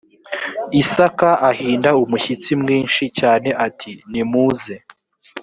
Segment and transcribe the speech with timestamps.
[0.81, 4.75] isaka ahinda umushyitsi mwinshi cyane ati nimuze